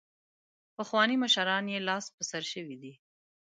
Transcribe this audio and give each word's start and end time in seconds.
پخواني 0.77 1.15
مشران 1.23 1.65
یې 1.73 1.79
لاس 1.87 2.05
په 2.15 2.23
سر 2.31 2.43
شوي 2.51 2.75
دي. 2.81 2.93